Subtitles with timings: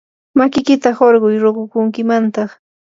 [0.37, 2.49] makikita qurquy ruqukuntimantaq.